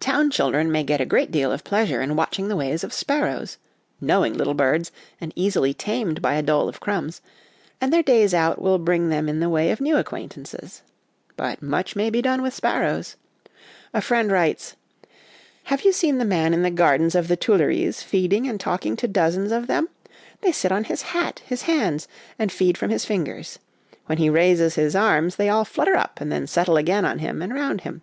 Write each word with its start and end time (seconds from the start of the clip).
Town 0.00 0.28
children 0.32 0.72
may 0.72 0.82
get 0.82 1.00
a 1.00 1.06
great 1.06 1.30
deal 1.30 1.52
of 1.52 1.62
pleasure 1.62 2.00
in 2.00 2.16
watching 2.16 2.48
the 2.48 2.56
ways 2.56 2.82
of 2.82 2.92
sparrows 2.92 3.58
knowing 4.00 4.34
little 4.34 4.54
birds, 4.54 4.90
and 5.20 5.32
easily 5.36 5.72
tamed 5.72 6.20
by 6.20 6.34
a 6.34 6.42
dole 6.42 6.68
of 6.68 6.80
crumbs, 6.80 7.20
and 7.80 7.92
their 7.92 8.02
days 8.02 8.34
out 8.34 8.60
will 8.60 8.78
bring 8.80 9.08
them 9.08 9.28
in 9.28 9.38
the 9.38 9.48
way 9.48 9.70
of 9.70 9.80
new 9.80 9.96
acquaintances. 9.96 10.82
But 11.36 11.62
much 11.62 11.94
may 11.94 12.10
be 12.10 12.20
done 12.20 12.42
with 12.42 12.52
sparrows. 12.52 13.14
A 13.94 14.00
friend 14.00 14.32
writes:" 14.32 14.74
Have 15.70 15.82
you 15.84 15.92
seen 15.92 16.18
the 16.18 16.24
man 16.24 16.52
in 16.54 16.64
the 16.64 16.70
gardens 16.72 17.14
of 17.14 17.28
the 17.28 17.36
Tuileries 17.36 18.02
feeding 18.02 18.48
and 18.48 18.58
talking 18.58 18.96
to 18.96 19.06
dozens 19.06 19.52
of 19.52 19.68
them? 19.68 19.88
They 20.40 20.50
sit 20.50 20.72
on 20.72 20.82
his 20.82 21.02
hat, 21.02 21.40
his 21.46 21.62
hands, 21.62 22.08
and 22.36 22.50
feed 22.50 22.76
from 22.76 22.90
his 22.90 23.04
fingers. 23.04 23.60
When 24.06 24.18
he 24.18 24.28
raises 24.28 24.74
his 24.74 24.96
arms 24.96 25.36
they 25.36 25.48
all 25.48 25.64
flutter 25.64 25.94
up 25.94 26.20
and 26.20 26.32
then 26.32 26.48
settle 26.48 26.76
again 26.76 27.04
on 27.04 27.20
him 27.20 27.40
and 27.40 27.54
round 27.54 27.82
him. 27.82 28.02